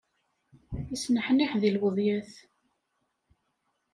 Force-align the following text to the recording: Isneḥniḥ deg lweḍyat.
Isneḥniḥ 0.95 1.51
deg 1.61 1.71
lweḍyat. 1.75 2.31